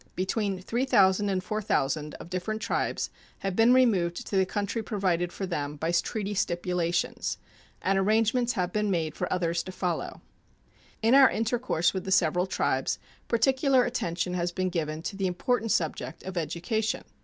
[0.15, 3.11] Between 3,000 and 4,000 of different tribes
[3.41, 7.37] have been removed to the country provided for them by treaty stipulations,
[7.83, 10.23] and arrangements have been made for others to follow.
[11.03, 15.69] In our intercourse with the several tribes particular attention has been given to the important
[15.69, 17.03] subject of education.